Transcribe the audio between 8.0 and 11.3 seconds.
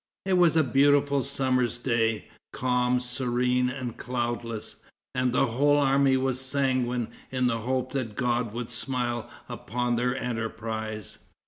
God would smile upon their enterprise.